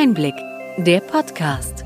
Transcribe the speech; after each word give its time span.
Einblick, 0.00 0.36
der 0.76 1.00
Podcast. 1.00 1.84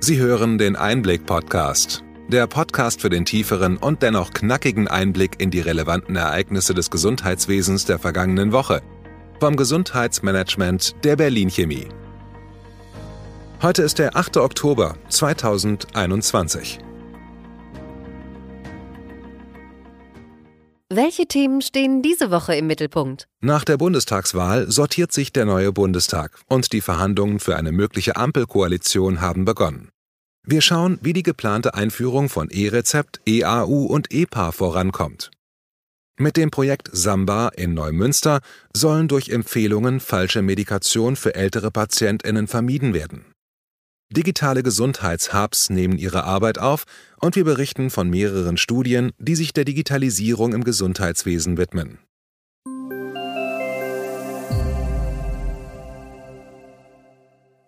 Sie 0.00 0.18
hören 0.18 0.58
den 0.58 0.74
Einblick-Podcast. 0.74 2.02
Der 2.26 2.48
Podcast 2.48 3.00
für 3.00 3.08
den 3.08 3.24
tieferen 3.24 3.76
und 3.76 4.02
dennoch 4.02 4.32
knackigen 4.32 4.88
Einblick 4.88 5.40
in 5.40 5.52
die 5.52 5.60
relevanten 5.60 6.16
Ereignisse 6.16 6.74
des 6.74 6.90
Gesundheitswesens 6.90 7.84
der 7.84 8.00
vergangenen 8.00 8.50
Woche. 8.50 8.82
Vom 9.38 9.54
Gesundheitsmanagement 9.54 10.96
der 11.04 11.14
Berlin 11.14 11.48
Chemie. 11.48 11.86
Heute 13.62 13.84
ist 13.84 14.00
der 14.00 14.16
8. 14.16 14.38
Oktober 14.38 14.96
2021. 15.08 16.80
Welche 20.96 21.26
Themen 21.26 21.60
stehen 21.60 22.00
diese 22.00 22.30
Woche 22.30 22.56
im 22.56 22.68
Mittelpunkt? 22.68 23.28
Nach 23.42 23.64
der 23.64 23.76
Bundestagswahl 23.76 24.70
sortiert 24.70 25.12
sich 25.12 25.30
der 25.30 25.44
neue 25.44 25.70
Bundestag 25.70 26.38
und 26.48 26.72
die 26.72 26.80
Verhandlungen 26.80 27.38
für 27.38 27.54
eine 27.54 27.70
mögliche 27.70 28.16
Ampelkoalition 28.16 29.20
haben 29.20 29.44
begonnen. 29.44 29.90
Wir 30.42 30.62
schauen, 30.62 30.98
wie 31.02 31.12
die 31.12 31.22
geplante 31.22 31.74
Einführung 31.74 32.30
von 32.30 32.48
E-Rezept, 32.48 33.20
EAU 33.26 33.84
und 33.84 34.10
EPA 34.10 34.52
vorankommt. 34.52 35.30
Mit 36.18 36.38
dem 36.38 36.50
Projekt 36.50 36.88
Samba 36.90 37.48
in 37.48 37.74
Neumünster 37.74 38.40
sollen 38.72 39.06
durch 39.06 39.28
Empfehlungen 39.28 40.00
falsche 40.00 40.40
Medikation 40.40 41.16
für 41.16 41.34
ältere 41.34 41.70
Patientinnen 41.70 42.46
vermieden 42.46 42.94
werden. 42.94 43.35
Digitale 44.10 44.62
Gesundheitshubs 44.62 45.68
nehmen 45.68 45.98
ihre 45.98 46.22
Arbeit 46.22 46.58
auf 46.58 46.84
und 47.20 47.34
wir 47.34 47.42
berichten 47.42 47.90
von 47.90 48.08
mehreren 48.08 48.56
Studien, 48.56 49.10
die 49.18 49.34
sich 49.34 49.52
der 49.52 49.64
Digitalisierung 49.64 50.52
im 50.52 50.62
Gesundheitswesen 50.62 51.56
widmen. 51.56 51.98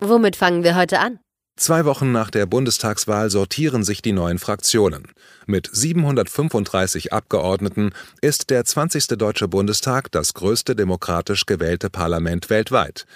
Womit 0.00 0.36
fangen 0.36 0.62
wir 0.62 0.76
heute 0.76 1.00
an? 1.00 1.18
Zwei 1.56 1.84
Wochen 1.84 2.12
nach 2.12 2.30
der 2.30 2.46
Bundestagswahl 2.46 3.30
sortieren 3.30 3.82
sich 3.82 4.00
die 4.00 4.12
neuen 4.12 4.38
Fraktionen. 4.38 5.08
Mit 5.46 5.68
735 5.72 7.12
Abgeordneten 7.12 7.90
ist 8.20 8.50
der 8.50 8.64
20. 8.64 9.08
Deutsche 9.18 9.48
Bundestag 9.48 10.12
das 10.12 10.34
größte 10.34 10.76
demokratisch 10.76 11.46
gewählte 11.46 11.90
Parlament 11.90 12.48
weltweit. 12.48 13.06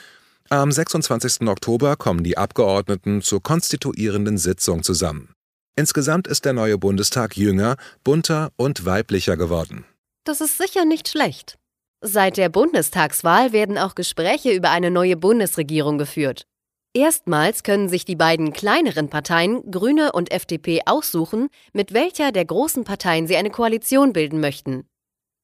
Am 0.53 0.71
26. 0.71 1.49
Oktober 1.49 1.97
kommen 1.97 2.25
die 2.25 2.37
Abgeordneten 2.37 3.23
zur 3.23 3.43
konstituierenden 3.43 4.37
Sitzung 4.37 4.83
zusammen. 4.83 5.33
Insgesamt 5.77 6.29
ist 6.29 6.45
der 6.45 6.53
neue 6.53 6.77
Bundestag 6.77 7.39
jünger, 7.39 7.77
bunter 8.05 8.53
und 8.57 8.85
weiblicher 8.85 9.39
geworden. 9.39 9.87
Das 10.25 10.43
ist 10.43 10.59
sicher 10.59 10.85
nicht 10.85 11.09
schlecht. 11.09 11.57
Seit 12.03 12.37
der 12.37 12.51
Bundestagswahl 12.51 13.55
werden 13.55 13.79
auch 13.79 13.95
Gespräche 13.95 14.53
über 14.53 14.69
eine 14.69 14.91
neue 14.91 15.17
Bundesregierung 15.17 15.97
geführt. 15.97 16.45
Erstmals 16.93 17.63
können 17.63 17.89
sich 17.89 18.05
die 18.05 18.17
beiden 18.17 18.53
kleineren 18.53 19.09
Parteien, 19.09 19.71
Grüne 19.71 20.13
und 20.13 20.31
FDP, 20.31 20.83
aussuchen, 20.85 21.49
mit 21.73 21.95
welcher 21.95 22.31
der 22.31 22.45
großen 22.45 22.85
Parteien 22.85 23.27
sie 23.27 23.37
eine 23.37 23.49
Koalition 23.49 24.13
bilden 24.13 24.41
möchten. 24.41 24.85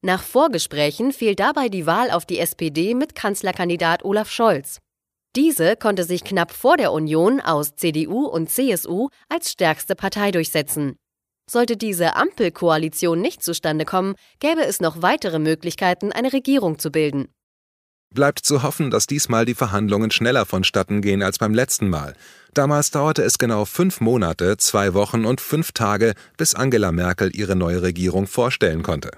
Nach 0.03 0.21
Vorgesprächen 0.21 1.13
fiel 1.13 1.33
dabei 1.33 1.67
die 1.67 1.87
Wahl 1.87 2.11
auf 2.11 2.27
die 2.27 2.37
SPD 2.37 2.93
mit 2.93 3.15
Kanzlerkandidat 3.15 4.05
Olaf 4.05 4.29
Scholz. 4.29 4.77
Diese 5.35 5.75
konnte 5.75 6.03
sich 6.03 6.23
knapp 6.23 6.51
vor 6.51 6.75
der 6.77 6.91
Union 6.91 7.39
aus 7.39 7.75
CDU 7.75 8.25
und 8.25 8.49
CSU 8.49 9.09
als 9.29 9.51
stärkste 9.51 9.95
Partei 9.95 10.31
durchsetzen. 10.31 10.95
Sollte 11.49 11.77
diese 11.77 12.15
Ampelkoalition 12.15 13.21
nicht 13.21 13.43
zustande 13.43 13.85
kommen, 13.85 14.15
gäbe 14.39 14.61
es 14.61 14.79
noch 14.79 15.01
weitere 15.01 15.39
Möglichkeiten, 15.39 16.11
eine 16.11 16.33
Regierung 16.33 16.79
zu 16.79 16.91
bilden. 16.91 17.27
Bleibt 18.11 18.39
zu 18.39 18.63
hoffen, 18.63 18.89
dass 18.89 19.05
diesmal 19.05 19.45
die 19.45 19.53
Verhandlungen 19.53 20.09
schneller 20.09 20.47
vonstatten 20.47 21.01
gehen 21.01 21.21
als 21.21 21.37
beim 21.37 21.53
letzten 21.53 21.89
Mal. 21.89 22.15
Damals 22.55 22.89
dauerte 22.89 23.21
es 23.21 23.37
genau 23.37 23.65
fünf 23.65 24.01
Monate, 24.01 24.57
zwei 24.57 24.95
Wochen 24.95 25.25
und 25.25 25.41
fünf 25.41 25.73
Tage, 25.73 26.13
bis 26.35 26.55
Angela 26.55 26.91
Merkel 26.91 27.35
ihre 27.35 27.55
neue 27.55 27.83
Regierung 27.83 28.25
vorstellen 28.25 28.81
konnte. 28.81 29.11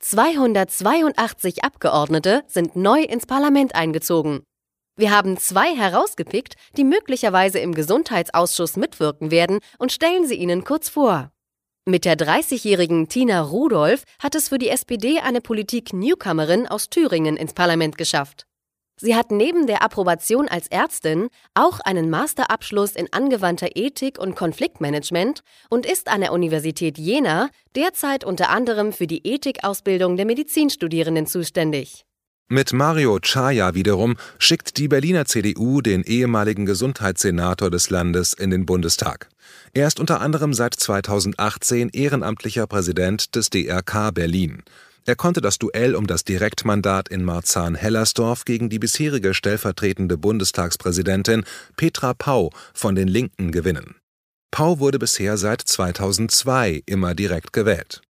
282 0.00 1.64
Abgeordnete 1.64 2.42
sind 2.46 2.76
neu 2.76 3.00
ins 3.00 3.24
Parlament 3.24 3.74
eingezogen. 3.74 4.42
Wir 4.98 5.10
haben 5.10 5.36
zwei 5.36 5.76
herausgepickt, 5.76 6.54
die 6.78 6.84
möglicherweise 6.84 7.58
im 7.58 7.74
Gesundheitsausschuss 7.74 8.76
mitwirken 8.76 9.30
werden 9.30 9.58
und 9.78 9.92
stellen 9.92 10.26
sie 10.26 10.36
Ihnen 10.36 10.64
kurz 10.64 10.88
vor. 10.88 11.30
Mit 11.84 12.06
der 12.06 12.16
30-jährigen 12.16 13.06
Tina 13.06 13.42
Rudolph 13.42 14.04
hat 14.22 14.34
es 14.34 14.48
für 14.48 14.58
die 14.58 14.70
SPD 14.70 15.20
eine 15.20 15.42
Politik-Newcomerin 15.42 16.66
aus 16.66 16.88
Thüringen 16.88 17.36
ins 17.36 17.52
Parlament 17.52 17.98
geschafft. 17.98 18.46
Sie 18.98 19.14
hat 19.14 19.30
neben 19.30 19.66
der 19.66 19.82
Approbation 19.82 20.48
als 20.48 20.68
Ärztin 20.68 21.28
auch 21.52 21.80
einen 21.80 22.08
Masterabschluss 22.08 22.96
in 22.96 23.12
angewandter 23.12 23.76
Ethik 23.76 24.18
und 24.18 24.34
Konfliktmanagement 24.34 25.42
und 25.68 25.84
ist 25.84 26.08
an 26.08 26.22
der 26.22 26.32
Universität 26.32 26.96
Jena 26.96 27.50
derzeit 27.76 28.24
unter 28.24 28.48
anderem 28.48 28.94
für 28.94 29.06
die 29.06 29.26
Ethikausbildung 29.26 30.16
der 30.16 30.24
Medizinstudierenden 30.24 31.26
zuständig. 31.26 32.06
Mit 32.48 32.72
Mario 32.72 33.18
Chaya 33.18 33.74
wiederum 33.74 34.14
schickt 34.38 34.76
die 34.76 34.86
Berliner 34.86 35.24
CDU 35.24 35.80
den 35.80 36.04
ehemaligen 36.04 36.64
Gesundheitssenator 36.64 37.70
des 37.70 37.90
Landes 37.90 38.34
in 38.34 38.50
den 38.50 38.66
Bundestag. 38.66 39.28
Er 39.74 39.88
ist 39.88 39.98
unter 39.98 40.20
anderem 40.20 40.54
seit 40.54 40.74
2018 40.74 41.88
ehrenamtlicher 41.88 42.68
Präsident 42.68 43.34
des 43.34 43.50
DRK 43.50 44.12
Berlin. 44.14 44.62
Er 45.06 45.16
konnte 45.16 45.40
das 45.40 45.58
Duell 45.58 45.96
um 45.96 46.06
das 46.06 46.22
Direktmandat 46.22 47.08
in 47.08 47.24
Marzahn-Hellersdorf 47.24 48.44
gegen 48.44 48.70
die 48.70 48.78
bisherige 48.78 49.34
stellvertretende 49.34 50.16
Bundestagspräsidentin 50.16 51.44
Petra 51.76 52.14
Pau 52.14 52.50
von 52.72 52.94
den 52.94 53.08
Linken 53.08 53.50
gewinnen. 53.50 53.96
Pau 54.52 54.78
wurde 54.78 55.00
bisher 55.00 55.36
seit 55.36 55.62
2002 55.62 56.84
immer 56.86 57.16
direkt 57.16 57.52
gewählt. 57.52 58.02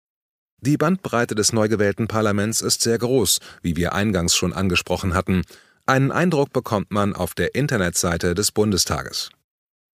Die 0.66 0.76
Bandbreite 0.76 1.36
des 1.36 1.52
neu 1.52 1.68
gewählten 1.68 2.08
Parlaments 2.08 2.60
ist 2.60 2.82
sehr 2.82 2.98
groß, 2.98 3.38
wie 3.62 3.76
wir 3.76 3.94
eingangs 3.94 4.34
schon 4.34 4.52
angesprochen 4.52 5.14
hatten. 5.14 5.42
Einen 5.86 6.10
Eindruck 6.10 6.52
bekommt 6.52 6.90
man 6.90 7.14
auf 7.14 7.34
der 7.34 7.54
Internetseite 7.54 8.34
des 8.34 8.50
Bundestages. 8.50 9.30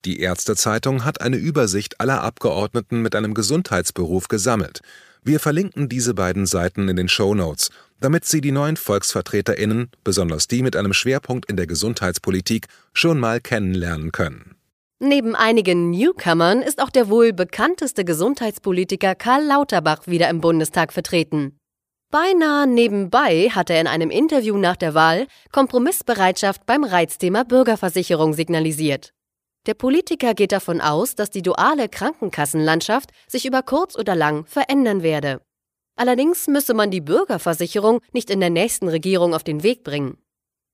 Die 0.06 0.20
Ärztezeitung 0.20 1.04
hat 1.04 1.20
eine 1.20 1.36
Übersicht 1.36 2.00
aller 2.00 2.22
Abgeordneten 2.22 3.02
mit 3.02 3.14
einem 3.14 3.34
Gesundheitsberuf 3.34 4.28
gesammelt. 4.28 4.80
Wir 5.22 5.40
verlinken 5.40 5.90
diese 5.90 6.14
beiden 6.14 6.46
Seiten 6.46 6.88
in 6.88 6.96
den 6.96 7.10
Show 7.10 7.34
Notes, 7.34 7.68
damit 8.00 8.24
Sie 8.24 8.40
die 8.40 8.50
neuen 8.50 8.78
VolksvertreterInnen, 8.78 9.90
besonders 10.04 10.48
die 10.48 10.62
mit 10.62 10.74
einem 10.74 10.94
Schwerpunkt 10.94 11.50
in 11.50 11.58
der 11.58 11.66
Gesundheitspolitik, 11.66 12.66
schon 12.94 13.20
mal 13.20 13.42
kennenlernen 13.42 14.10
können. 14.10 14.56
Neben 15.04 15.34
einigen 15.34 15.90
Newcomern 15.90 16.62
ist 16.62 16.80
auch 16.80 16.88
der 16.88 17.08
wohl 17.08 17.32
bekannteste 17.32 18.04
Gesundheitspolitiker 18.04 19.16
Karl 19.16 19.44
Lauterbach 19.44 20.06
wieder 20.06 20.30
im 20.30 20.40
Bundestag 20.40 20.92
vertreten. 20.92 21.58
Beinahe 22.12 22.68
nebenbei 22.68 23.50
hat 23.50 23.68
er 23.68 23.80
in 23.80 23.88
einem 23.88 24.10
Interview 24.10 24.56
nach 24.56 24.76
der 24.76 24.94
Wahl 24.94 25.26
Kompromissbereitschaft 25.50 26.66
beim 26.66 26.84
Reizthema 26.84 27.42
Bürgerversicherung 27.42 28.32
signalisiert. 28.32 29.12
Der 29.66 29.74
Politiker 29.74 30.34
geht 30.34 30.52
davon 30.52 30.80
aus, 30.80 31.16
dass 31.16 31.30
die 31.30 31.42
duale 31.42 31.88
Krankenkassenlandschaft 31.88 33.10
sich 33.26 33.44
über 33.44 33.64
kurz 33.64 33.98
oder 33.98 34.14
lang 34.14 34.46
verändern 34.46 35.02
werde. 35.02 35.40
Allerdings 35.96 36.46
müsse 36.46 36.74
man 36.74 36.92
die 36.92 37.00
Bürgerversicherung 37.00 37.98
nicht 38.12 38.30
in 38.30 38.38
der 38.38 38.50
nächsten 38.50 38.86
Regierung 38.86 39.34
auf 39.34 39.42
den 39.42 39.64
Weg 39.64 39.82
bringen. 39.82 40.19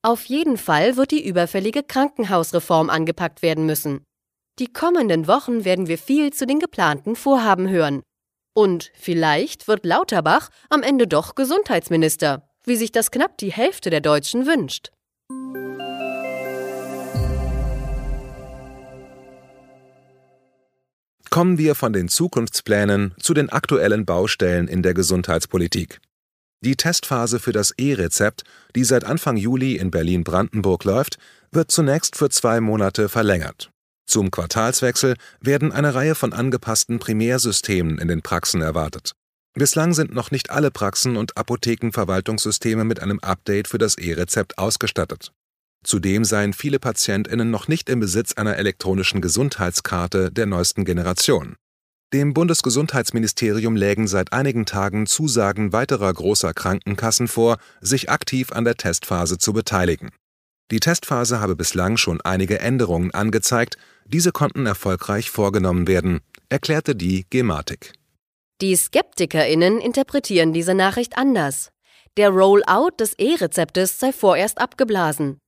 Auf 0.03 0.27
jeden 0.27 0.59
Fall 0.59 0.99
wird 0.99 1.13
die 1.13 1.27
überfällige 1.27 1.83
Krankenhausreform 1.83 2.91
angepackt 2.91 3.41
werden 3.41 3.65
müssen. 3.65 4.05
Die 4.59 4.73
kommenden 4.73 5.29
Wochen 5.29 5.65
werden 5.65 5.87
wir 5.87 5.99
viel 5.99 6.33
zu 6.33 6.45
den 6.45 6.59
geplanten 6.59 7.15
Vorhaben 7.15 7.69
hören. 7.69 8.03
Und 8.55 8.91
vielleicht 8.95 9.69
wird 9.69 9.87
Lauterbach 9.87 10.49
am 10.69 10.83
Ende 10.83 11.07
doch 11.07 11.37
Gesundheitsminister, 11.37 12.43
wie 12.65 12.75
sich 12.75 12.91
das 12.91 13.13
knapp 13.13 13.39
die 13.39 13.53
Hälfte 13.53 13.89
der 13.89 14.01
Deutschen 14.01 14.47
wünscht. 14.47 14.91
Kommen 21.31 21.59
wir 21.59 21.77
von 21.77 21.93
den 21.93 22.09
Zukunftsplänen 22.09 23.15
zu 23.21 23.35
den 23.35 23.51
aktuellen 23.51 24.05
Baustellen 24.05 24.67
in 24.67 24.83
der 24.83 24.95
Gesundheitspolitik. 24.95 26.01
Die 26.63 26.75
Testphase 26.75 27.39
für 27.39 27.53
das 27.53 27.71
E-Rezept, 27.79 28.43
die 28.75 28.83
seit 28.83 29.05
Anfang 29.05 29.37
Juli 29.37 29.77
in 29.77 29.93
Berlin-Brandenburg 29.93 30.83
läuft, 30.83 31.19
wird 31.53 31.71
zunächst 31.71 32.17
für 32.17 32.29
zwei 32.31 32.61
Monate 32.61 33.09
verlängert. 33.09 33.71
Zum 34.09 34.31
Quartalswechsel 34.31 35.17
werden 35.41 35.71
eine 35.71 35.95
Reihe 35.95 36.15
von 36.15 36.33
angepassten 36.33 36.99
Primärsystemen 36.99 37.99
in 37.99 38.09
den 38.09 38.23
Praxen 38.23 38.63
erwartet. 38.63 39.13
Bislang 39.53 39.93
sind 39.93 40.15
noch 40.15 40.31
nicht 40.31 40.49
alle 40.51 40.71
Praxen 40.71 41.19
und 41.19 41.37
Apothekenverwaltungssysteme 41.37 42.85
mit 42.85 43.01
einem 43.01 43.19
Update 43.21 43.69
für 43.69 43.77
das 43.77 43.99
E-Rezept 43.99 44.57
ausgestattet. 44.57 45.33
Zudem 45.85 46.25
seien 46.25 46.55
viele 46.55 46.79
Patientinnen 46.79 47.51
noch 47.51 47.69
nicht 47.69 47.91
im 47.91 48.01
Besitz 48.01 48.33
einer 48.33 48.57
elektronischen 48.57 49.21
Gesundheitskarte 49.21 50.33
der 50.33 50.47
neuesten 50.47 50.87
Generation. 50.87 51.57
Dem 52.15 52.33
Bundesgesundheitsministerium 52.33 53.77
lägen 53.77 54.09
seit 54.09 54.33
einigen 54.33 54.65
Tagen 54.65 55.07
Zusagen 55.07 55.75
weiterer 55.75 56.11
großer 56.11 56.55
Krankenkassen 56.55 57.29
vor, 57.29 57.59
sich 57.83 58.09
aktiv 58.09 58.53
an 58.53 58.65
der 58.65 58.77
Testphase 58.77 59.37
zu 59.37 59.53
beteiligen. 59.53 60.11
Die 60.71 60.81
Testphase 60.81 61.41
habe 61.41 61.57
bislang 61.57 61.97
schon 61.97 62.21
einige 62.21 62.61
Änderungen 62.61 63.13
angezeigt, 63.13 63.79
diese 64.09 64.33
konnten 64.33 64.67
erfolgreich 64.67 65.31
vorgenommen 65.31 65.87
werden, 65.87 66.21
erklärte 66.49 66.97
die 66.97 67.27
Gematik. 67.31 67.93
Die 68.61 68.75
SkeptikerInnen 68.75 69.81
interpretieren 69.81 70.53
diese 70.53 70.75
Nachricht 70.75 71.17
anders. 71.17 71.71
Der 72.17 72.31
Rollout 72.31 72.97
des 72.99 73.15
E-Rezeptes 73.19 74.01
sei 74.01 74.13
vorerst 74.13 74.59
abgeblasen. 74.59 75.39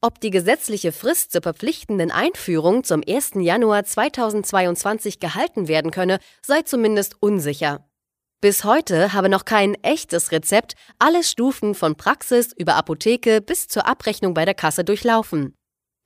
Ob 0.00 0.20
die 0.20 0.30
gesetzliche 0.30 0.92
Frist 0.92 1.32
zur 1.32 1.42
verpflichtenden 1.42 2.10
Einführung 2.10 2.84
zum 2.84 3.02
1. 3.08 3.32
Januar 3.36 3.84
2022 3.84 5.18
gehalten 5.18 5.66
werden 5.66 5.90
könne, 5.90 6.18
sei 6.44 6.62
zumindest 6.62 7.16
unsicher. 7.20 7.88
Bis 8.40 8.62
heute 8.62 9.12
habe 9.12 9.28
noch 9.28 9.44
kein 9.44 9.74
echtes 9.82 10.30
Rezept 10.30 10.74
alle 11.00 11.24
Stufen 11.24 11.74
von 11.74 11.96
Praxis 11.96 12.52
über 12.56 12.76
Apotheke 12.76 13.40
bis 13.40 13.66
zur 13.66 13.86
Abrechnung 13.86 14.34
bei 14.34 14.44
der 14.44 14.54
Kasse 14.54 14.84
durchlaufen. 14.84 15.57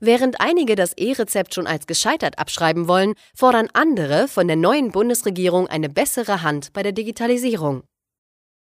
Während 0.05 0.41
einige 0.41 0.75
das 0.75 0.95
E-Rezept 0.95 1.55
schon 1.55 1.69
als 1.69 1.87
gescheitert 1.87 2.41
abschreiben 2.41 2.89
wollen, 2.89 3.15
fordern 3.37 3.69
andere 3.73 4.27
von 4.27 4.49
der 4.49 4.57
neuen 4.57 4.91
Bundesregierung 4.91 5.69
eine 5.69 5.89
bessere 5.89 6.43
Hand 6.43 6.73
bei 6.73 6.83
der 6.83 6.91
Digitalisierung. 6.91 7.85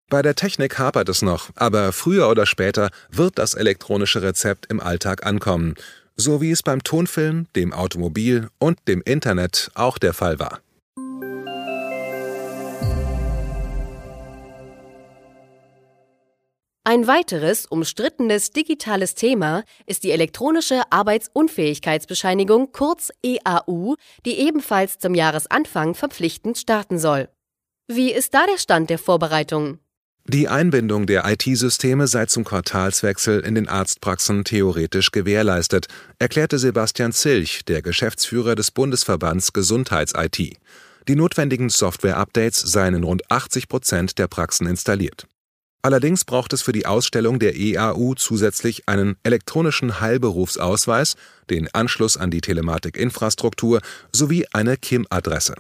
Bei 0.09 0.23
der 0.23 0.37
Technik 0.37 0.79
hapert 0.79 1.09
es 1.09 1.23
noch, 1.23 1.51
aber 1.57 1.93
früher 1.93 2.29
oder 2.29 2.47
später 2.47 2.91
wird 3.11 3.37
das 3.37 3.55
elektronische 3.55 4.23
Rezept 4.23 4.67
im 4.67 4.79
Alltag 4.79 5.27
ankommen, 5.27 5.75
so 6.15 6.41
wie 6.41 6.53
es 6.53 6.63
beim 6.63 6.85
Tonfilm, 6.85 7.49
dem 7.57 7.73
Automobil 7.73 8.49
und 8.61 8.79
dem 8.87 9.03
Internet 9.03 9.73
auch 9.75 9.99
der 9.99 10.13
Fall 10.13 10.39
war. 10.39 10.61
Ein 16.87 17.07
weiteres 17.07 17.65
umstrittenes 17.65 18.51
digitales 18.51 19.15
Thema 19.15 19.65
ist 19.87 20.05
die 20.05 20.11
elektronische 20.11 20.83
Arbeitsunfähigkeitsbescheinigung 20.91 22.73
kurz 22.73 23.11
EAU, 23.25 23.95
die 24.27 24.39
ebenfalls 24.39 24.99
zum 24.99 25.15
Jahresanfang 25.15 25.95
verpflichtend 25.95 26.59
starten 26.59 26.99
soll. 26.99 27.31
Wie 27.89 28.13
ist 28.13 28.35
da 28.35 28.45
der 28.45 28.59
Stand 28.59 28.91
der 28.91 28.99
Vorbereitungen? 28.99 29.79
Die 30.27 30.47
Einbindung 30.47 31.07
der 31.07 31.25
IT-Systeme 31.25 32.07
sei 32.07 32.27
zum 32.27 32.45
Quartalswechsel 32.45 33.41
in 33.41 33.55
den 33.55 33.67
Arztpraxen 33.67 34.45
theoretisch 34.45 35.11
gewährleistet, 35.11 35.87
erklärte 36.19 36.59
Sebastian 36.59 37.13
Zilch, 37.13 37.65
der 37.65 37.81
Geschäftsführer 37.81 38.57
des 38.57 38.71
Bundesverbands 38.71 39.55
Gesundheits-IT. 39.55 40.59
Die 41.09 41.17
notwendigen 41.17 41.71
Software-Updates 41.71 42.61
seien 42.61 42.95
in 42.95 43.05
rund 43.05 43.31
80 43.31 43.69
Prozent 43.69 44.19
der 44.19 44.27
Praxen 44.27 44.67
installiert. 44.67 45.27
Allerdings 45.85 46.25
braucht 46.25 46.55
es 46.55 46.63
für 46.63 46.73
die 46.73 46.87
Ausstellung 46.87 47.39
der 47.39 47.57
EAU 47.57 48.15
zusätzlich 48.15 48.89
einen 48.89 49.19
elektronischen 49.23 50.01
Heilberufsausweis, 50.01 51.15
den 51.51 51.69
Anschluss 51.75 52.17
an 52.17 52.31
die 52.31 52.41
Telematikinfrastruktur 52.41 53.83
sowie 54.11 54.47
eine 54.55 54.79
KIM-Adresse. 54.79 55.57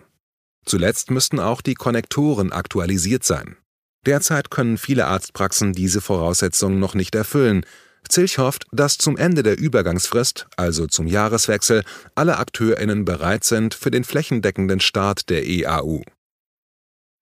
Zuletzt 0.64 1.10
müssten 1.10 1.40
auch 1.40 1.60
die 1.60 1.74
Konnektoren 1.74 2.52
aktualisiert 2.52 3.22
sein. 3.22 3.58
Derzeit 4.06 4.50
können 4.50 4.78
viele 4.78 5.08
Arztpraxen 5.08 5.74
diese 5.74 6.00
Voraussetzungen 6.00 6.78
noch 6.78 6.94
nicht 6.94 7.14
erfüllen. 7.14 7.66
Zilch 8.08 8.38
hofft, 8.38 8.64
dass 8.72 8.96
zum 8.96 9.18
Ende 9.18 9.42
der 9.42 9.58
Übergangsfrist, 9.58 10.46
also 10.56 10.86
zum 10.86 11.06
Jahreswechsel, 11.06 11.84
alle 12.14 12.38
AkteurInnen 12.38 13.04
bereit 13.04 13.44
sind 13.44 13.74
für 13.74 13.90
den 13.90 14.04
flächendeckenden 14.04 14.80
Start 14.80 15.28
der 15.28 15.46
EAU. 15.46 16.00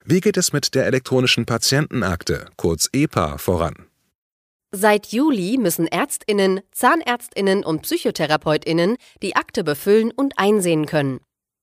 Wie 0.04 0.20
geht 0.20 0.36
es 0.36 0.52
mit 0.52 0.74
der 0.74 0.86
elektronischen 0.86 1.46
Patientenakte, 1.46 2.46
kurz 2.56 2.88
EPA, 2.92 3.38
voran? 3.38 3.86
Seit 4.74 5.08
Juli 5.08 5.58
müssen 5.58 5.86
Ärztinnen, 5.86 6.60
Zahnärztinnen 6.72 7.62
und 7.62 7.82
Psychotherapeutinnen 7.82 8.96
die 9.22 9.36
Akte 9.36 9.64
befüllen 9.64 10.10
und 10.10 10.38
einsehen 10.38 10.86
können. 10.86 11.20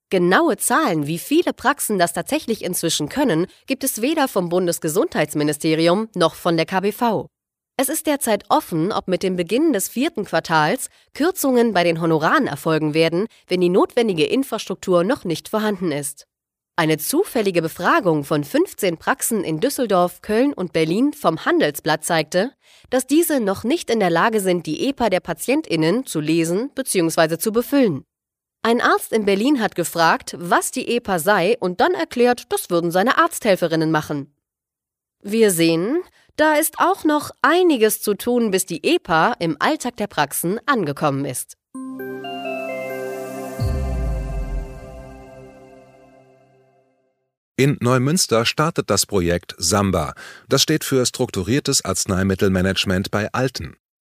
Genaue 0.10 0.58
Zahlen, 0.58 1.06
wie 1.06 1.20
viele 1.20 1.54
Praxen 1.54 2.00
das 2.00 2.14
tatsächlich 2.14 2.64
inzwischen 2.64 3.10
können, 3.10 3.48
gibt 3.68 3.84
es 3.84 4.02
weder 4.02 4.28
vom 4.28 4.50
Bundesgesundheitsministerium 4.50 6.10
noch 6.16 6.36
von 6.36 6.56
der 6.56 6.66
KBV. 6.66 7.28
Es 7.78 7.90
ist 7.90 8.08
derzeit 8.08 8.46
offen, 8.50 8.92
ob 8.92 9.08
mit 9.08 9.24
dem 9.24 9.36
Beginn 9.36 9.74
des 9.74 9.90
vierten 9.90 10.26
Quartals 10.26 10.90
Kürzungen 11.14 11.74
bei 11.74 11.84
den 11.84 12.02
Honoraren 12.02 12.48
erfolgen 12.48 12.94
werden, 12.94 13.28
wenn 13.48 13.62
die 13.62 13.70
notwendige 13.70 14.26
Infrastruktur 14.26 15.04
noch 15.04 15.24
nicht 15.26 15.50
vorhanden 15.50 15.92
ist. 15.92 16.29
Eine 16.80 16.98
zufällige 16.98 17.62
Befragung 17.62 18.24
von 18.24 18.46
15 18.46 18.96
Praxen 18.96 19.44
in 19.44 19.60
Düsseldorf, 19.60 20.22
Köln 20.22 20.54
und 20.54 20.72
Berlin 20.72 21.12
vom 21.12 21.44
Handelsblatt 21.44 22.06
zeigte, 22.06 22.54
dass 22.90 23.06
diese 23.06 23.42
noch 23.42 23.66
nicht 23.66 23.90
in 23.90 24.00
der 24.00 24.10
Lage 24.10 24.40
sind, 24.40 24.66
die 24.66 24.88
EPA 24.88 25.10
der 25.10 25.20
Patientinnen 25.20 26.06
zu 26.06 26.22
lesen 26.22 26.72
bzw. 26.74 27.38
zu 27.38 27.52
befüllen. 27.52 28.06
Ein 28.62 28.80
Arzt 28.80 29.12
in 29.12 29.26
Berlin 29.26 29.60
hat 29.60 29.76
gefragt, 29.76 30.38
was 30.40 30.72
die 30.72 30.88
EPA 30.96 31.20
sei 31.20 31.58
und 31.60 31.82
dann 31.82 31.96
erklärt, 31.96 32.44
das 32.48 32.70
würden 32.70 32.92
seine 32.92 33.18
Arzthelferinnen 33.18 33.92
machen. 33.92 34.34
Wir 35.22 35.52
sehen, 35.52 36.00
da 36.38 36.54
ist 36.54 36.80
auch 36.80 37.04
noch 37.04 37.32
einiges 37.42 38.02
zu 38.02 38.14
tun, 38.14 38.52
bis 38.52 38.66
die 38.66 38.86
EPA 38.86 39.34
im 39.40 39.58
Alltag 39.60 39.98
der 39.98 40.08
Praxen 40.08 40.62
angekommen 40.66 41.26
ist. 41.26 41.59
In 47.60 47.76
Neumünster 47.82 48.46
startet 48.46 48.90
das 48.90 49.06
Projekt 49.06 49.54
Samba. 49.58 50.14
Das 50.48 50.62
steht 50.62 50.86
für 50.86 51.06
strukturiertes 51.06 51.84
Arzneimittelmanagement 51.84 53.12
bei 53.12 53.30
Alten. 53.34 53.76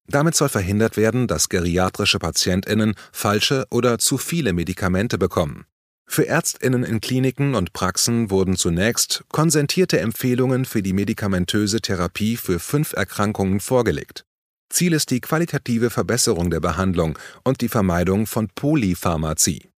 Damit 0.07 0.35
soll 0.35 0.51
verhindert 0.51 0.99
werden, 0.99 1.27
dass 1.27 1.49
geriatrische 1.49 2.19
Patientinnen 2.19 2.97
falsche 3.13 3.65
oder 3.71 3.97
zu 3.97 4.19
viele 4.19 4.53
Medikamente 4.53 5.17
bekommen. 5.17 5.65
Für 6.07 6.27
Ärztinnen 6.27 6.85
in 6.85 7.01
Kliniken 7.01 7.55
und 7.55 7.73
Praxen 7.73 8.29
wurden 8.29 8.57
zunächst 8.57 9.25
konsentierte 9.33 10.01
Empfehlungen 10.01 10.67
für 10.67 10.83
die 10.83 10.93
medikamentöse 10.93 11.81
Therapie 11.81 12.37
für 12.37 12.59
fünf 12.59 12.93
Erkrankungen 12.93 13.61
vorgelegt. 13.61 14.27
Ziel 14.69 14.93
ist 14.93 15.11
die 15.11 15.23
qualitative 15.23 15.89
Verbesserung 15.89 16.51
der 16.51 16.61
Behandlung 16.61 17.19
und 17.43 17.63
die 17.63 17.71
Vermeidung 17.71 18.27
von 18.27 18.51
Polypharmazie. 18.55 19.70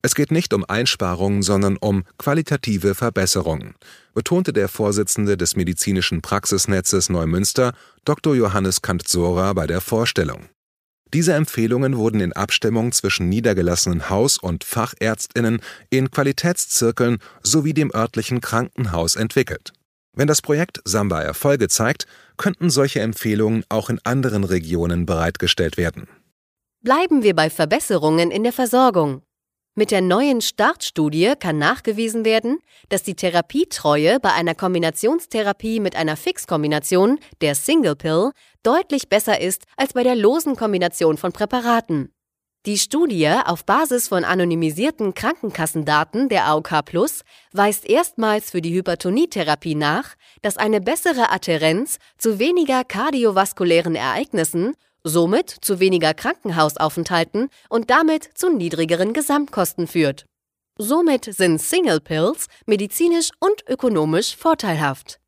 Es 0.00 0.14
geht 0.14 0.30
nicht 0.30 0.54
um 0.54 0.64
Einsparungen, 0.64 1.42
sondern 1.42 1.76
um 1.76 2.04
qualitative 2.18 2.94
Verbesserungen, 2.94 3.74
betonte 4.14 4.52
der 4.52 4.68
Vorsitzende 4.68 5.36
des 5.36 5.56
medizinischen 5.56 6.22
Praxisnetzes 6.22 7.08
Neumünster, 7.08 7.72
Dr. 8.04 8.36
Johannes 8.36 8.80
Kantzora, 8.80 9.52
bei 9.54 9.66
der 9.66 9.80
Vorstellung. 9.80 10.48
Diese 11.12 11.32
Empfehlungen 11.32 11.96
wurden 11.96 12.20
in 12.20 12.32
Abstimmung 12.32 12.92
zwischen 12.92 13.28
niedergelassenen 13.28 14.10
Haus- 14.10 14.38
und 14.38 14.62
Fachärztinnen 14.62 15.60
in 15.90 16.10
Qualitätszirkeln 16.10 17.18
sowie 17.42 17.72
dem 17.72 17.90
örtlichen 17.94 18.40
Krankenhaus 18.40 19.16
entwickelt. 19.16 19.72
Wenn 20.14 20.28
das 20.28 20.42
Projekt 20.42 20.80
Samba 20.84 21.22
Erfolge 21.22 21.68
zeigt, 21.68 22.06
könnten 22.36 22.70
solche 22.70 23.00
Empfehlungen 23.00 23.64
auch 23.68 23.88
in 23.88 24.00
anderen 24.04 24.44
Regionen 24.44 25.06
bereitgestellt 25.06 25.76
werden. 25.76 26.08
Bleiben 26.82 27.22
wir 27.22 27.34
bei 27.34 27.50
Verbesserungen 27.50 28.30
in 28.30 28.42
der 28.42 28.52
Versorgung. 28.52 29.22
Mit 29.78 29.92
der 29.92 30.00
neuen 30.00 30.40
Startstudie 30.40 31.34
kann 31.38 31.56
nachgewiesen 31.56 32.24
werden, 32.24 32.58
dass 32.88 33.04
die 33.04 33.14
Therapietreue 33.14 34.18
bei 34.18 34.32
einer 34.32 34.56
Kombinationstherapie 34.56 35.78
mit 35.78 35.94
einer 35.94 36.16
Fixkombination, 36.16 37.20
der 37.40 37.54
Single 37.54 37.94
Pill, 37.94 38.32
deutlich 38.64 39.08
besser 39.08 39.40
ist 39.40 39.66
als 39.76 39.92
bei 39.92 40.02
der 40.02 40.16
losen 40.16 40.56
Kombination 40.56 41.16
von 41.16 41.30
Präparaten. 41.30 42.12
Die 42.66 42.76
Studie 42.76 43.30
auf 43.44 43.64
Basis 43.64 44.08
von 44.08 44.24
anonymisierten 44.24 45.14
Krankenkassendaten 45.14 46.28
der 46.28 46.46
AOK 46.46 46.84
Plus 46.84 47.22
weist 47.52 47.88
erstmals 47.88 48.50
für 48.50 48.60
die 48.60 48.74
Hypertonietherapie 48.74 49.76
nach, 49.76 50.16
dass 50.42 50.56
eine 50.56 50.80
bessere 50.80 51.30
Adhärenz 51.30 51.98
zu 52.16 52.40
weniger 52.40 52.82
kardiovaskulären 52.82 53.94
Ereignissen 53.94 54.74
somit 55.08 55.50
zu 55.50 55.80
weniger 55.80 56.14
Krankenhausaufenthalten 56.14 57.48
und 57.68 57.90
damit 57.90 58.28
zu 58.34 58.50
niedrigeren 58.50 59.12
Gesamtkosten 59.12 59.86
führt. 59.86 60.26
Somit 60.78 61.24
sind 61.24 61.60
Single 61.60 62.00
Pills 62.00 62.46
medizinisch 62.66 63.30
und 63.40 63.64
ökonomisch 63.68 64.36
vorteilhaft. 64.36 65.18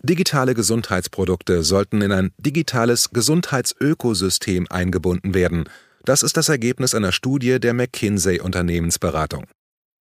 Digitale 0.00 0.54
Gesundheitsprodukte 0.54 1.64
sollten 1.64 2.00
in 2.02 2.12
ein 2.12 2.30
digitales 2.38 3.10
Gesundheitsökosystem 3.10 4.66
eingebunden 4.70 5.34
werden. 5.34 5.68
Das 6.04 6.22
ist 6.22 6.36
das 6.36 6.48
Ergebnis 6.48 6.94
einer 6.94 7.12
Studie 7.12 7.58
der 7.58 7.74
McKinsey 7.74 8.40
Unternehmensberatung. 8.40 9.44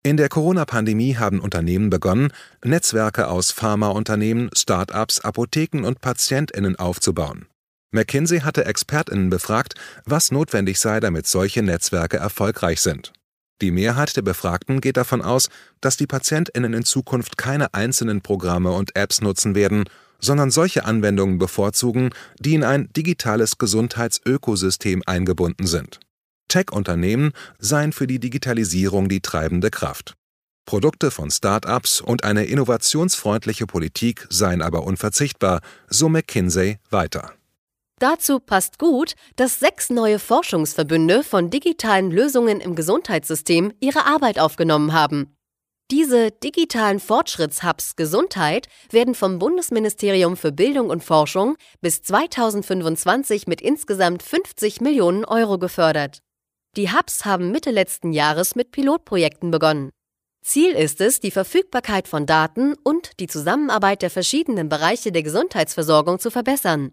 In 0.05 0.17
der 0.17 0.29
Corona-Pandemie 0.29 1.17
haben 1.17 1.39
Unternehmen 1.39 1.89
begonnen, 1.89 2.33
Netzwerke 2.65 3.29
aus 3.29 3.53
Pharmaunternehmen, 3.53 4.51
Start-ups, 4.53 5.21
Apotheken 5.21 5.85
und 5.85 6.01
PatientInnen 6.01 6.75
aufzubauen. 6.75 7.47
McKinsey 7.93 8.41
hatte 8.41 8.65
Expertinnen 8.65 9.31
befragt, 9.31 9.75
was 10.05 10.33
notwendig 10.33 10.81
sei, 10.81 10.99
damit 10.99 11.29
solche 11.29 11.63
Netzwerke 11.63 12.17
erfolgreich 12.17 12.81
sind. 12.81 13.13
Die 13.61 13.71
Mehrheit 13.71 14.17
der 14.17 14.23
Befragten 14.23 14.81
geht 14.81 14.97
davon 14.97 15.23
aus, 15.23 15.51
dass 15.81 15.99
die 15.99 16.09
Patientinnen 16.09 16.75
in 16.75 16.85
Zukunft 16.85 17.39
keine 17.39 17.73
einzelnen 17.73 18.23
Programme 18.23 18.73
und 18.73 18.97
Apps 18.97 19.21
nutzen 19.21 19.55
werden, 19.55 19.85
sondern 20.19 20.51
solche 20.51 20.85
Anwendungen 20.85 21.39
bevorzugen, 21.39 22.11
die 22.41 22.55
in 22.55 22.65
ein 22.65 22.93
digitales 22.93 23.57
Gesundheitsökosystem 23.57 25.05
eingebunden 25.07 25.69
sind. 25.69 26.01
Tech-Unternehmen 26.53 27.33
seien 27.59 27.95
für 27.95 28.07
die 28.07 28.21
Digitalisierung 28.21 29.09
die 29.09 29.23
treibende 29.23 29.71
Kraft. 29.71 30.15
Produkte 30.67 31.11
von 31.11 31.31
Start-ups 31.31 32.03
und 32.03 32.25
eine 32.25 32.45
innovationsfreundliche 32.45 33.67
Politik 33.67 34.27
seien 34.29 34.61
aber 34.61 34.85
unverzichtbar, 34.85 35.63
so 35.89 36.11
McKinsey 36.11 36.79
weiter. 36.91 37.33
Dazu 37.99 38.39
passt 38.39 38.79
gut, 38.79 39.15
dass 39.37 39.61
sechs 39.61 39.89
neue 39.89 40.19
Forschungsverbünde 40.19 41.23
von 41.23 41.49
digitalen 41.49 42.11
Lösungen 42.11 42.61
im 42.61 42.75
Gesundheitssystem 42.75 43.73
ihre 43.81 44.05
Arbeit 44.05 44.39
aufgenommen 44.39 44.93
haben. 44.93 45.35
Diese 45.91 46.33
digitalen 46.33 47.01
Fortschrittshubs 47.01 47.97
Gesundheit 47.97 48.69
werden 48.91 49.15
vom 49.15 49.39
Bundesministerium 49.39 50.37
für 50.37 50.53
Bildung 50.53 50.91
und 50.91 51.03
Forschung 51.03 51.57
bis 51.81 52.03
2025 52.03 53.47
mit 53.47 53.63
insgesamt 53.63 54.23
50 54.23 54.81
Millionen 54.83 55.25
Euro 55.25 55.59
gefördert. 55.59 56.23
Die 56.75 56.91
Hubs 56.91 57.27
haben 57.27 57.53
Mitte 57.53 57.71
letzten 57.71 58.13
Jahres 58.13 58.55
mit 58.55 58.71
Pilotprojekten 58.71 59.51
begonnen. 59.51 59.91
Ziel 60.43 60.73
ist 60.73 61.03
es, 61.03 61.21
die 61.21 61.31
Verfügbarkeit 61.31 62.09
von 62.09 62.25
Daten 62.25 62.75
und 62.83 63.21
die 63.21 63.27
Zusammenarbeit 63.27 64.01
der 64.01 64.09
verschiedenen 64.09 64.71
Bereiche 64.71 65.13
der 65.13 65.23
Gesundheitsversorgung 65.23 66.19
zu 66.19 66.31
verbessern. 66.31 66.93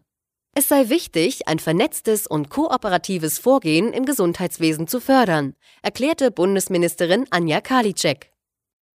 Es 0.53 0.67
sei 0.67 0.89
wichtig, 0.89 1.47
ein 1.47 1.59
vernetztes 1.59 2.27
und 2.27 2.49
kooperatives 2.49 3.39
Vorgehen 3.39 3.93
im 3.93 4.05
Gesundheitswesen 4.05 4.87
zu 4.87 4.99
fördern, 4.99 5.53
erklärte 5.81 6.29
Bundesministerin 6.29 7.25
Anja 7.29 7.61
Karliczek. 7.61 8.31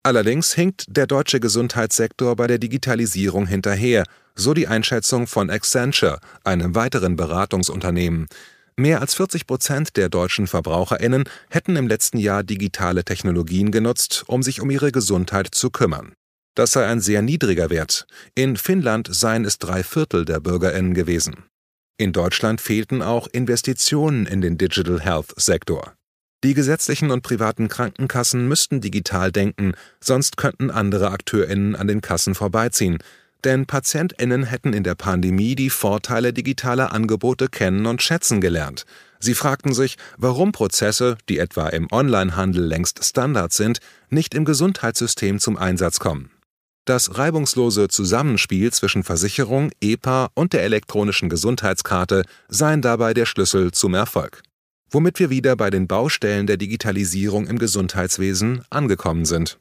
Allerdings 0.03 0.53
hinkt 0.53 0.85
der 0.89 1.07
deutsche 1.07 1.39
Gesundheitssektor 1.39 2.35
bei 2.35 2.47
der 2.47 2.57
Digitalisierung 2.57 3.47
hinterher, 3.47 4.03
so 4.35 4.53
die 4.53 4.67
Einschätzung 4.67 5.27
von 5.27 5.49
Accenture, 5.49 6.19
einem 6.43 6.75
weiteren 6.75 7.15
Beratungsunternehmen. 7.15 8.27
Mehr 8.75 9.01
als 9.01 9.13
40 9.13 9.45
Prozent 9.45 9.97
der 9.97 10.09
deutschen 10.09 10.47
VerbraucherInnen 10.47 11.25
hätten 11.49 11.75
im 11.75 11.87
letzten 11.87 12.17
Jahr 12.17 12.43
digitale 12.43 13.03
Technologien 13.03 13.71
genutzt, 13.71 14.23
um 14.27 14.41
sich 14.41 14.61
um 14.61 14.71
ihre 14.71 14.91
Gesundheit 14.91 15.53
zu 15.53 15.69
kümmern. 15.69 16.13
Das 16.55 16.71
sei 16.71 16.85
ein 16.85 16.99
sehr 16.99 17.21
niedriger 17.21 17.69
Wert. 17.69 18.07
In 18.35 18.57
Finnland 18.57 19.09
seien 19.11 19.45
es 19.45 19.59
drei 19.59 19.83
Viertel 19.83 20.25
der 20.25 20.39
BürgerInnen 20.39 20.93
gewesen. 20.93 21.45
In 21.97 22.13
Deutschland 22.13 22.61
fehlten 22.61 23.01
auch 23.01 23.27
Investitionen 23.27 24.25
in 24.25 24.41
den 24.41 24.57
Digital 24.57 25.01
Health 25.01 25.33
Sektor. 25.35 25.93
Die 26.43 26.53
gesetzlichen 26.53 27.11
und 27.11 27.21
privaten 27.21 27.69
Krankenkassen 27.69 28.47
müssten 28.47 28.81
digital 28.81 29.31
denken, 29.31 29.73
sonst 30.01 30.35
könnten 30.35 30.71
andere 30.71 31.11
AkteurInnen 31.11 31.75
an 31.75 31.87
den 31.87 32.01
Kassen 32.01 32.35
vorbeiziehen. 32.35 32.97
Denn 33.43 33.65
PatientInnen 33.65 34.43
hätten 34.43 34.73
in 34.73 34.83
der 34.83 34.95
Pandemie 34.95 35.55
die 35.55 35.69
Vorteile 35.69 36.31
digitaler 36.31 36.93
Angebote 36.93 37.49
kennen 37.49 37.85
und 37.85 38.01
schätzen 38.01 38.39
gelernt. 38.39 38.85
Sie 39.19 39.33
fragten 39.33 39.73
sich, 39.73 39.97
warum 40.17 40.51
Prozesse, 40.51 41.17
die 41.29 41.39
etwa 41.39 41.69
im 41.69 41.87
Onlinehandel 41.91 42.63
längst 42.63 43.03
Standard 43.03 43.53
sind, 43.53 43.79
nicht 44.09 44.33
im 44.33 44.45
Gesundheitssystem 44.45 45.39
zum 45.39 45.57
Einsatz 45.57 45.99
kommen. 45.99 46.29
Das 46.85 47.17
reibungslose 47.17 47.87
Zusammenspiel 47.87 48.73
zwischen 48.73 49.03
Versicherung, 49.03 49.71
EPA 49.79 50.29
und 50.33 50.51
der 50.51 50.63
elektronischen 50.63 51.29
Gesundheitskarte 51.29 52.23
seien 52.49 52.81
dabei 52.81 53.13
der 53.13 53.25
Schlüssel 53.25 53.71
zum 53.71 53.93
Erfolg. 53.93 54.41
Womit 54.91 55.19
wir 55.19 55.29
wieder 55.29 55.55
bei 55.55 55.69
den 55.69 55.87
Baustellen 55.87 56.45
der 56.45 56.57
Digitalisierung 56.57 57.47
im 57.47 57.57
Gesundheitswesen 57.57 58.63
angekommen 58.69 59.23
sind. 59.23 59.57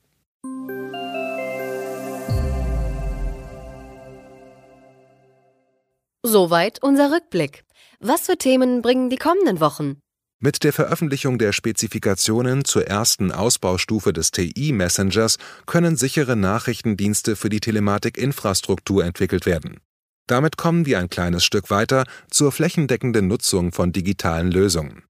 Soweit 6.25 6.81
unser 6.81 7.11
Rückblick. 7.11 7.65
Was 7.99 8.21
für 8.21 8.37
Themen 8.37 8.81
bringen 8.81 9.11
die 9.11 9.17
kommenden 9.17 9.59
Wochen? 9.59 9.97
Mit 10.39 10.63
der 10.63 10.73
Veröffentlichung 10.73 11.37
der 11.37 11.53
Spezifikationen 11.53 12.65
zur 12.65 12.87
ersten 12.87 13.33
Ausbaustufe 13.33 14.13
des 14.13 14.31
TI-Messengers 14.31 15.39
können 15.67 15.97
sichere 15.97 16.37
Nachrichtendienste 16.37 17.35
für 17.35 17.49
die 17.49 17.59
Telematikinfrastruktur 17.59 19.05
entwickelt 19.05 19.47
werden. 19.47 19.81
Damit 20.29 20.57
kommen 20.57 20.87
wir 20.87 21.01
ein 21.01 21.11
kleines 21.11 21.45
Stück 21.45 21.71
weiter 21.71 22.05
zur 22.31 22.53
flächendeckenden 22.53 23.27
Nutzung 23.27 23.73
von 23.73 23.91
digitalen 23.91 24.53
Lösungen. 24.53 25.03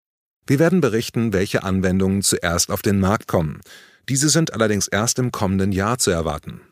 Wir 0.47 0.59
werden 0.59 0.81
berichten, 0.81 1.35
welche 1.35 1.63
Anwendungen 1.63 2.23
zuerst 2.23 2.71
auf 2.71 2.81
den 2.81 3.01
Markt 3.01 3.29
kommen. 3.29 3.61
Diese 4.09 4.31
sind 4.31 4.55
allerdings 4.55 4.89
erst 4.89 5.19
im 5.19 5.31
kommenden 5.31 5.73
Jahr 5.73 5.99
zu 5.99 6.11
erwarten. 6.11 6.63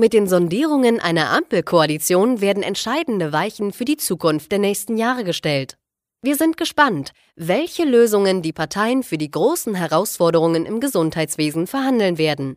Mit 0.00 0.12
den 0.14 0.26
Sondierungen 0.26 0.98
einer 0.98 1.30
Ampelkoalition 1.30 2.40
werden 2.40 2.62
entscheidende 2.62 3.34
Weichen 3.34 3.70
für 3.70 3.84
die 3.84 3.98
Zukunft 3.98 4.50
der 4.50 4.58
nächsten 4.58 4.96
Jahre 4.96 5.24
gestellt. 5.24 5.76
Wir 6.22 6.36
sind 6.36 6.56
gespannt, 6.56 7.10
welche 7.36 7.84
Lösungen 7.84 8.40
die 8.40 8.54
Parteien 8.54 9.02
für 9.02 9.18
die 9.18 9.30
großen 9.30 9.74
Herausforderungen 9.74 10.64
im 10.64 10.80
Gesundheitswesen 10.80 11.66
verhandeln 11.66 12.16
werden. 12.16 12.56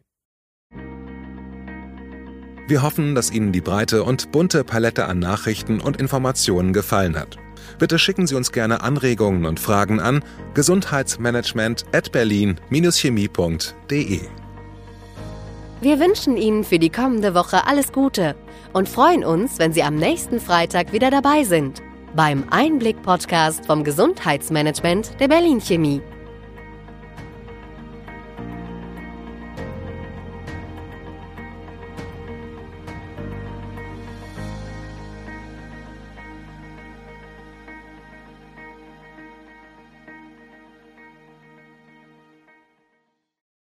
Wir 2.70 2.82
hoffen, 2.82 3.14
dass 3.14 3.30
Ihnen 3.30 3.52
die 3.52 3.60
breite 3.60 4.06
und 4.06 4.32
bunte 4.32 4.64
Palette 4.64 5.08
an 5.08 5.20
Nachrichten 5.20 5.82
und 5.82 6.00
Informationen 6.00 6.72
gefallen 6.72 7.20
hat. 7.20 7.36
Bitte 7.78 8.00
schicken 8.00 8.26
Sie 8.26 8.36
uns 8.36 8.54
gerne 8.54 8.84
Anregungen 8.84 9.46
und 9.46 9.60
Fragen 9.60 10.00
an 10.00 10.24
gesundheitsmanagement 10.54 11.84
at 11.92 12.14
berlin-chemie.de. 12.14 14.22
Wir 15.84 16.00
wünschen 16.00 16.38
Ihnen 16.38 16.64
für 16.64 16.80
die 16.80 16.90
kommende 16.90 17.36
Woche 17.36 17.68
alles 17.68 17.92
Gute 17.92 18.38
und 18.72 18.88
freuen 18.88 19.26
uns, 19.26 19.60
wenn 19.60 19.74
Sie 19.74 19.84
am 19.84 19.96
nächsten 19.96 20.40
Freitag 20.40 20.94
wieder 20.94 21.12
dabei 21.12 21.44
sind 21.44 21.82
beim 22.16 22.46
Einblick-Podcast 22.52 23.66
vom 23.66 23.84
Gesundheitsmanagement 23.84 25.20
der 25.20 25.28
Berlin 25.28 25.60
Chemie. 25.60 26.02